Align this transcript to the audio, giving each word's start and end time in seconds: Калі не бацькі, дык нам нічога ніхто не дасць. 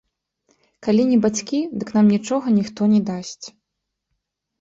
Калі 0.85 1.03
не 1.09 1.19
бацькі, 1.25 1.59
дык 1.83 1.91
нам 1.97 2.05
нічога 2.13 2.45
ніхто 2.57 2.81
не 2.95 3.01
дасць. 3.11 3.45